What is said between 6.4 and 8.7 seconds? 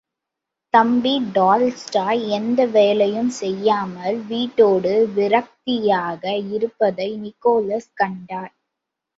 இருப்பதை நிக்கோலஸ் கண்டார்.